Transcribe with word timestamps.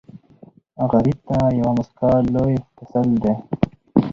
غریب 0.91 1.17
ته 1.27 1.37
یوه 1.59 1.71
موسکا 1.77 2.11
لوی 2.33 2.55
تسل 2.77 3.09
دی 3.23 3.33